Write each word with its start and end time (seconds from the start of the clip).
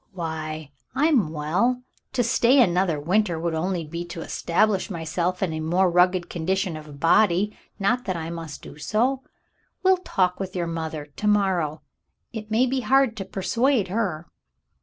Why, 0.13 0.71
I'm 0.95 1.31
well. 1.31 1.83
To 2.13 2.23
stay 2.23 2.59
another 2.59 2.99
winter 2.99 3.39
would 3.39 3.53
only 3.53 3.85
be 3.85 4.03
to 4.05 4.23
es 4.23 4.41
tablish 4.41 4.89
myself 4.89 5.43
in 5.43 5.53
a 5.53 5.59
more 5.59 5.91
rugged 5.91 6.27
condition 6.27 6.75
of 6.75 6.99
body— 6.99 7.55
not 7.79 8.05
that 8.05 8.17
I 8.17 8.31
must 8.31 8.63
do 8.63 8.79
so. 8.79 9.21
We'll 9.83 9.97
talk 9.97 10.39
with 10.39 10.55
your 10.55 10.65
mother 10.65 11.05
to 11.05 11.27
mor 11.27 11.57
row. 11.57 11.81
It 12.33 12.49
may 12.49 12.65
be 12.65 12.79
hard 12.79 13.15
to 13.17 13.25
persuade 13.25 13.89
her.' 13.89 14.25